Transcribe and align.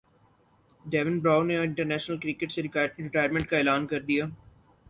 ڈیوین 0.85 1.19
Bravo 1.23 1.43
نے 1.49 1.55
international 1.57 2.17
cricket 2.23 2.51
سے 2.51 2.61
retirement 2.63 3.47
کا 3.49 3.57
اعلان 3.57 3.87
کردیا 3.87 4.25